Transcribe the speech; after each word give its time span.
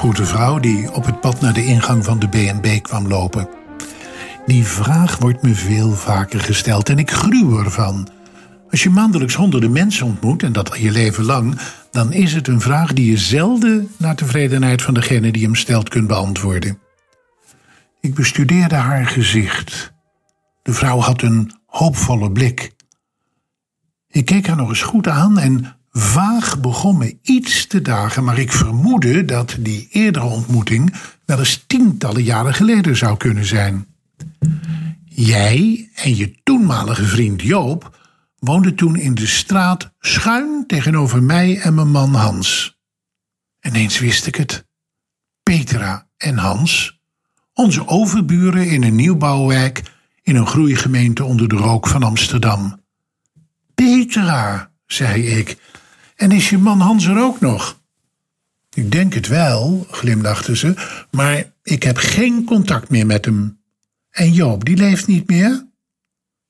Vroeg 0.00 0.14
de 0.14 0.26
vrouw 0.26 0.58
die 0.58 0.92
op 0.92 1.04
het 1.04 1.20
pad 1.20 1.40
naar 1.40 1.52
de 1.52 1.64
ingang 1.64 2.04
van 2.04 2.18
de 2.18 2.28
B&B 2.28 2.82
kwam 2.82 3.06
lopen. 3.06 3.48
Die 4.46 4.64
vraag 4.64 5.18
wordt 5.18 5.42
me 5.42 5.54
veel 5.54 5.92
vaker 5.92 6.40
gesteld 6.40 6.88
en 6.88 6.98
ik 6.98 7.10
gruw 7.10 7.58
ervan. 7.58 8.08
Als 8.70 8.82
je 8.82 8.90
maandelijks 8.90 9.34
honderden 9.34 9.72
mensen 9.72 10.06
ontmoet, 10.06 10.42
en 10.42 10.52
dat 10.52 10.70
al 10.70 10.76
je 10.76 10.90
leven 10.90 11.24
lang, 11.24 11.58
dan 11.90 12.12
is 12.12 12.32
het 12.32 12.48
een 12.48 12.60
vraag 12.60 12.92
die 12.92 13.10
je 13.10 13.16
zelden 13.16 13.88
naar 13.96 14.14
tevredenheid 14.14 14.82
van 14.82 14.94
degene 14.94 15.32
die 15.32 15.44
hem 15.44 15.54
stelt 15.54 15.88
kunt 15.88 16.06
beantwoorden. 16.06 16.78
Ik 18.00 18.14
bestudeerde 18.14 18.74
haar 18.76 19.06
gezicht. 19.06 19.92
De 20.62 20.72
vrouw 20.72 20.98
had 20.98 21.22
een 21.22 21.52
hoopvolle 21.66 22.32
blik. 22.32 22.72
Ik 24.08 24.24
keek 24.24 24.46
haar 24.46 24.56
nog 24.56 24.68
eens 24.68 24.82
goed 24.82 25.08
aan 25.08 25.38
en 25.38 25.79
vaag 25.90 26.60
begon 26.60 26.98
me 26.98 27.18
iets 27.22 27.66
te 27.66 27.82
dagen, 27.82 28.24
maar 28.24 28.38
ik 28.38 28.52
vermoedde 28.52 29.24
dat 29.24 29.56
die 29.58 29.88
eerdere 29.90 30.24
ontmoeting 30.24 30.94
wel 31.24 31.38
eens 31.38 31.64
tientallen 31.66 32.22
jaren 32.22 32.54
geleden 32.54 32.96
zou 32.96 33.16
kunnen 33.16 33.44
zijn. 33.44 33.86
Jij 35.04 35.90
en 35.94 36.16
je 36.16 36.40
toenmalige 36.42 37.04
vriend 37.04 37.42
Joop 37.42 37.98
woonden 38.38 38.74
toen 38.74 38.96
in 38.96 39.14
de 39.14 39.26
straat 39.26 39.92
schuin 39.98 40.64
tegenover 40.66 41.22
mij 41.22 41.60
en 41.60 41.74
mijn 41.74 41.90
man 41.90 42.14
Hans. 42.14 42.78
Ineens 43.60 43.98
wist 43.98 44.26
ik 44.26 44.34
het. 44.34 44.66
Petra 45.42 46.08
en 46.16 46.38
Hans, 46.38 47.00
onze 47.52 47.86
overburen 47.86 48.70
in 48.70 48.82
een 48.82 48.94
nieuwbouwwijk 48.94 49.82
in 50.22 50.36
een 50.36 50.46
groeigemeente 50.46 51.24
onder 51.24 51.48
de 51.48 51.56
rook 51.56 51.86
van 51.86 52.02
Amsterdam. 52.02 52.82
Petra, 53.74 54.69
zei 54.92 55.26
ik, 55.26 55.56
en 56.16 56.32
is 56.32 56.50
je 56.50 56.58
man 56.58 56.80
Hans 56.80 57.06
er 57.06 57.18
ook 57.18 57.40
nog? 57.40 57.80
Ik 58.74 58.92
denk 58.92 59.14
het 59.14 59.26
wel, 59.26 59.86
glimlachte 59.90 60.56
ze, 60.56 60.74
maar 61.10 61.52
ik 61.62 61.82
heb 61.82 61.96
geen 61.96 62.44
contact 62.44 62.90
meer 62.90 63.06
met 63.06 63.24
hem. 63.24 63.60
En 64.10 64.32
Joop, 64.32 64.64
die 64.64 64.76
leeft 64.76 65.06
niet 65.06 65.28
meer? 65.28 65.68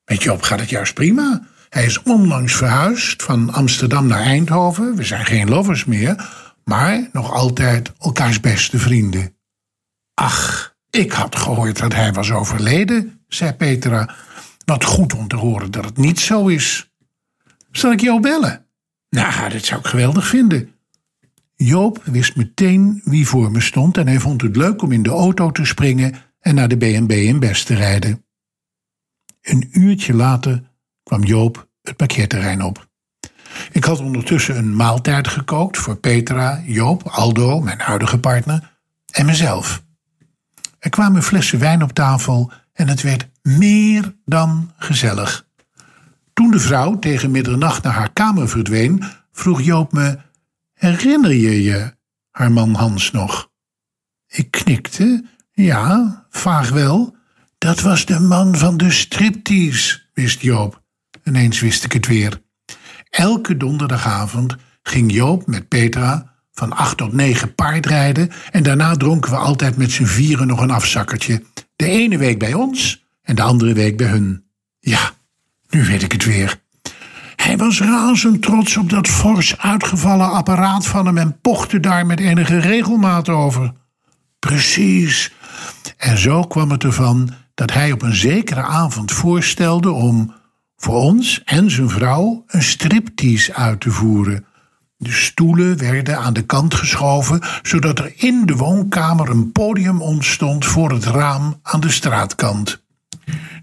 Met 0.05 0.23
Joop 0.23 0.43
gaat 0.43 0.61
het 0.61 0.71
juist 0.71 0.95
prima. 0.95 1.47
Hij 1.69 1.85
is 1.85 2.03
onlangs 2.03 2.55
verhuisd 2.55 3.23
van 3.23 3.53
Amsterdam 3.53 4.07
naar 4.07 4.21
Eindhoven. 4.21 4.97
We 4.97 5.05
zijn 5.05 5.27
geen 5.27 5.49
lovers 5.49 5.85
meer, 5.85 6.29
maar 6.65 7.09
nog 7.13 7.33
altijd 7.33 7.93
elkaars 7.99 8.41
beste 8.41 8.79
vrienden. 8.79 9.37
Ach, 10.15 10.75
ik 10.91 11.13
had 11.13 11.37
gehoord 11.37 11.79
dat 11.79 11.95
hij 11.95 12.13
was 12.13 12.31
overleden, 12.31 13.21
zei 13.29 13.53
Petra. 13.53 14.15
Wat 14.65 14.85
goed 14.85 15.15
om 15.15 15.29
te 15.29 15.37
horen 15.37 15.71
dat 15.71 15.85
het 15.85 15.97
niet 15.97 16.21
zo 16.21 16.47
is. 16.47 16.90
Zal 17.71 17.93
ik 17.93 18.01
jou 18.01 18.21
bellen? 18.21 18.67
Nou, 19.11 19.51
dat 19.51 19.65
zou 19.65 19.81
ik 19.81 19.87
geweldig 19.87 20.27
vinden. 20.27 20.75
Joop 21.55 22.03
wist 22.05 22.37
meteen 22.37 23.01
wie 23.05 23.27
voor 23.27 23.51
me 23.51 23.61
stond 23.61 23.97
en 23.97 24.07
hij 24.07 24.21
vond 24.21 24.43
het 24.43 24.57
leuk 24.57 24.83
om 24.83 24.93
in 24.93 25.03
de 25.03 25.11
auto 25.11 25.51
te 25.51 25.65
springen 25.65 26.15
en 26.41 26.55
naar 26.55 26.69
de 26.69 26.77
B&B 26.77 27.13
in 27.13 27.39
Best 27.39 27.67
te 27.67 27.75
rijden. 27.75 28.25
Een 29.41 29.69
uurtje 29.73 30.15
later 30.15 30.63
kwam 31.03 31.25
Joop 31.25 31.69
het 31.83 31.97
parkeerterrein 31.97 32.63
op. 32.63 32.89
Ik 33.73 33.85
had 33.85 34.01
ondertussen 34.01 34.57
een 34.57 34.77
maaltijd 34.77 35.29
gekookt 35.29 35.79
voor 35.79 35.97
Petra, 35.97 36.63
Joop, 36.67 37.03
Aldo, 37.03 37.61
mijn 37.61 37.81
huidige 37.81 38.19
partner, 38.19 38.79
en 39.11 39.27
mezelf. 39.27 39.83
Er 40.79 40.91
kwamen 40.91 41.23
flessen 41.23 41.59
wijn 41.59 41.83
op 41.83 41.93
tafel 41.93 42.53
en 42.73 42.89
het 42.89 43.03
werd 43.03 43.29
meer 43.43 44.15
dan 44.25 44.73
gezellig. 44.77 45.49
Toen 46.41 46.51
de 46.51 46.59
vrouw 46.59 46.99
tegen 46.99 47.31
middernacht 47.31 47.83
naar 47.83 47.93
haar 47.93 48.13
kamer 48.13 48.49
verdween, 48.49 49.03
vroeg 49.33 49.63
Joop 49.63 49.93
me: 49.93 50.19
Herinner 50.73 51.33
je 51.33 51.63
je 51.63 51.95
haar 52.31 52.53
man 52.53 52.75
Hans 52.75 53.11
nog? 53.11 53.51
Ik 54.27 54.51
knikte. 54.51 55.25
Ja, 55.53 56.27
vaag 56.31 56.71
wel. 56.71 57.17
Dat 57.59 57.81
was 57.81 58.07
de 58.07 58.21
man 58.21 58.57
van 58.57 58.77
de 58.77 58.91
striptease, 58.91 60.01
wist 60.15 60.41
Joop. 60.41 60.83
Ineens 61.25 61.61
wist 61.61 61.85
ik 61.85 61.93
het 61.93 62.07
weer. 62.07 62.43
Elke 63.11 63.57
donderdagavond 63.57 64.57
ging 64.83 65.13
Joop 65.13 65.47
met 65.47 65.69
Petra 65.69 66.35
van 66.53 66.73
acht 66.73 66.97
tot 66.97 67.13
negen 67.13 67.55
paardrijden 67.55 68.31
en 68.51 68.63
daarna 68.63 68.97
dronken 68.97 69.31
we 69.31 69.37
altijd 69.37 69.77
met 69.77 69.91
z'n 69.91 70.05
vieren 70.05 70.47
nog 70.47 70.61
een 70.61 70.71
afzakkertje. 70.71 71.43
De 71.77 71.87
ene 71.87 72.19
week 72.19 72.39
bij 72.39 72.55
ons 72.55 73.07
en 73.23 73.35
de 73.35 73.43
andere 73.43 73.73
week 73.73 73.97
bij 73.97 74.09
hun. 74.09 74.45
Ja, 74.79 75.19
nu 75.71 75.85
weet 75.85 76.03
ik 76.03 76.13
het 76.13 76.25
weer. 76.25 76.61
Hij 77.37 77.57
was 77.57 77.81
razend 77.81 78.43
trots 78.43 78.77
op 78.77 78.91
dat 78.91 79.09
fors 79.09 79.59
uitgevallen 79.59 80.31
apparaat 80.31 80.87
van 80.87 81.07
hem 81.07 81.19
en 81.19 81.41
pochte 81.41 81.81
daar 81.81 82.07
met 82.07 82.21
enige 82.21 82.59
regelmaat 82.59 83.29
over. 83.29 83.73
Precies. 84.39 85.33
En 85.97 86.19
zo 86.19 86.43
kwam 86.43 86.71
het 86.71 86.85
ervan 86.85 87.31
dat 87.55 87.73
hij 87.73 87.93
op 87.93 88.03
een 88.03 88.15
zekere 88.15 88.63
avond 88.63 89.13
voorstelde 89.13 89.91
om 89.91 90.35
voor 90.77 90.95
ons 90.95 91.43
en 91.45 91.71
zijn 91.71 91.89
vrouw 91.89 92.45
een 92.47 92.63
striptease 92.63 93.55
uit 93.55 93.81
te 93.81 93.91
voeren. 93.91 94.45
De 94.97 95.13
stoelen 95.13 95.79
werden 95.79 96.19
aan 96.19 96.33
de 96.33 96.47
kant 96.47 96.75
geschoven, 96.75 97.41
zodat 97.63 97.99
er 97.99 98.13
in 98.17 98.47
de 98.47 98.57
woonkamer 98.57 99.31
een 99.31 99.53
podium 99.53 100.03
ontstond 100.03 100.65
voor 100.65 100.91
het 100.91 101.05
raam 101.05 101.59
aan 101.63 101.81
de 101.81 101.91
straatkant. 101.91 102.83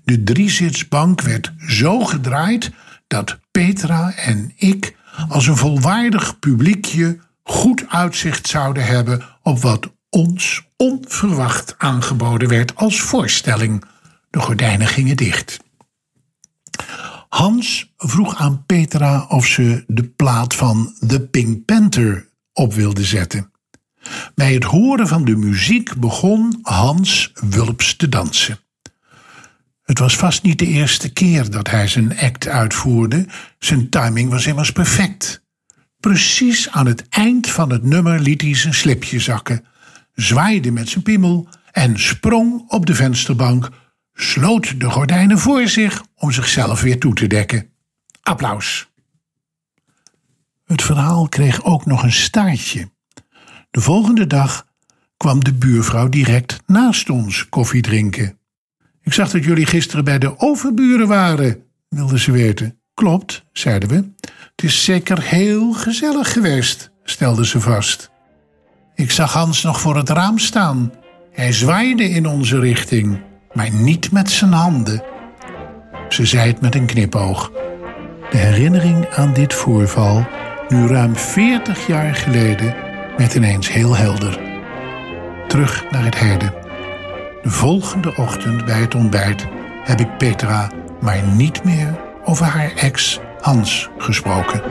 De 0.08 0.24
driezitsbank 0.24 1.22
werd 1.22 1.54
zo 1.68 2.00
gedraaid 2.00 2.72
dat 3.08 3.40
Petra 3.52 4.14
en 4.16 4.54
ik 4.56 4.96
als 5.30 5.48
een 5.48 5.58
volwaardig 5.58 6.40
publiekje 6.40 7.20
goed 7.44 7.86
uitzicht 7.90 8.48
zouden 8.48 8.86
hebben 8.86 9.22
op 9.42 9.62
wat 9.62 9.94
ons 10.10 10.68
onverwacht 10.78 11.76
aangeboden 11.78 12.50
werd 12.50 12.76
als 12.76 13.02
voorstelling. 13.02 13.84
De 14.30 14.40
gordijnen 14.40 14.88
gingen 14.88 15.18
dicht. 15.18 15.60
Hans 17.30 17.94
vroeg 17.98 18.36
aan 18.36 18.66
Petra 18.66 19.26
of 19.30 19.46
ze 19.46 19.84
de 19.88 20.04
plaat 20.04 20.56
van 20.56 20.96
The 21.08 21.22
Pink 21.22 21.66
Panther 21.66 22.30
op 22.54 22.74
wilde 22.74 23.04
zetten. 23.04 23.52
Bij 24.36 24.54
het 24.54 24.64
horen 24.64 25.08
van 25.08 25.26
de 25.26 25.36
muziek 25.36 25.96
begon 25.96 26.60
Hans 26.62 27.32
wulps 27.34 27.96
te 27.96 28.10
dansen. 28.10 28.60
Het 29.88 30.00
was 30.00 30.16
vast 30.16 30.44
niet 30.44 30.60
de 30.60 30.66
eerste 30.66 31.10
keer 31.14 31.50
dat 31.50 31.70
hij 31.70 31.88
zijn 31.88 32.18
act 32.20 32.48
uitvoerde. 32.48 33.26
Zijn 33.60 33.90
timing 33.90 34.30
was 34.30 34.46
immers 34.46 34.72
perfect. 34.72 35.44
Precies 36.00 36.70
aan 36.70 36.86
het 36.86 37.10
eind 37.10 37.50
van 37.50 37.72
het 37.72 37.84
nummer 37.84 38.20
liet 38.20 38.42
hij 38.42 38.56
zijn 38.56 38.74
slipje 38.74 39.20
zakken, 39.20 39.66
zwaaide 40.14 40.72
met 40.72 40.90
zijn 40.90 41.04
piemel 41.04 41.50
en 41.72 42.00
sprong 42.00 42.64
op 42.68 42.86
de 42.86 42.96
vensterbank, 42.96 43.70
sloot 44.14 44.80
de 44.80 44.90
gordijnen 44.90 45.40
voor 45.40 45.68
zich 45.68 46.04
om 46.16 46.32
zichzelf 46.32 46.82
weer 46.82 47.00
toe 47.00 47.14
te 47.14 47.28
dekken. 47.28 47.70
Applaus. 48.22 48.90
Het 50.66 50.82
verhaal 50.82 51.30
kreeg 51.30 51.64
ook 51.64 51.86
nog 51.86 52.04
een 52.04 52.14
staartje. 52.14 52.92
De 53.72 53.82
volgende 53.82 54.28
dag 54.28 54.68
kwam 55.18 55.44
de 55.44 55.54
buurvrouw 55.54 56.10
direct 56.10 56.58
naast 56.66 57.10
ons 57.10 57.50
koffie 57.50 57.82
drinken. 57.82 58.40
Ik 59.08 59.14
zag 59.14 59.30
dat 59.30 59.44
jullie 59.44 59.66
gisteren 59.66 60.04
bij 60.04 60.20
de 60.20 60.40
overburen 60.40 61.08
waren, 61.08 61.64
wilde 61.90 62.20
ze 62.20 62.32
weten. 62.32 62.80
Klopt, 62.94 63.46
zeiden 63.52 63.90
we. 63.90 63.96
Het 64.52 64.64
is 64.64 64.84
zeker 64.84 65.22
heel 65.22 65.74
gezellig 65.74 66.34
geweest, 66.34 66.92
stelde 67.04 67.46
ze 67.46 67.60
vast. 67.60 68.10
Ik 68.96 69.12
zag 69.12 69.34
Hans 69.34 69.64
nog 69.64 69.82
voor 69.82 69.96
het 69.96 70.10
raam 70.10 70.38
staan. 70.38 70.92
Hij 71.32 71.54
zwaaide 71.54 72.10
in 72.10 72.26
onze 72.26 72.60
richting, 72.60 73.20
maar 73.54 73.72
niet 73.72 74.12
met 74.12 74.30
zijn 74.30 74.52
handen. 74.52 75.04
Ze 76.10 76.26
zei 76.26 76.48
het 76.48 76.62
met 76.62 76.76
een 76.76 76.86
knipoog. 76.86 77.52
De 78.32 78.38
herinnering 78.38 79.08
aan 79.10 79.34
dit 79.34 79.54
voorval, 79.54 80.28
nu 80.70 80.88
ruim 80.88 81.16
40 81.16 81.88
jaar 81.88 82.16
geleden, 82.16 82.76
werd 83.18 83.36
ineens 83.36 83.72
heel 83.72 83.96
helder. 83.96 84.40
Terug 85.48 85.92
naar 85.92 86.04
het 86.04 86.18
heden. 86.18 86.67
De 87.48 87.54
volgende 87.54 88.16
ochtend 88.16 88.66
bij 88.66 88.80
het 88.80 88.96
ontbijt 88.96 89.46
heb 89.84 90.00
ik 90.00 90.18
Petra 90.18 90.72
maar 91.02 91.24
niet 91.24 91.64
meer 91.64 92.00
over 92.24 92.46
haar 92.46 92.76
ex 92.76 93.20
Hans 93.42 93.90
gesproken. 93.98 94.62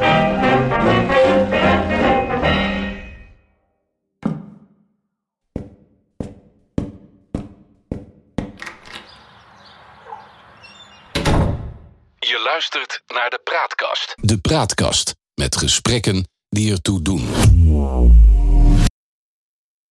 Je 12.19 12.43
luistert 12.44 13.02
naar 13.06 13.31
de 13.31 13.40
Praatkast. 13.44 14.14
De 14.17 14.38
Praatkast 14.38 15.14
met 15.34 15.56
gesprekken 15.56 16.28
die 16.49 16.73
ertoe 16.73 17.02
doen. 17.02 17.25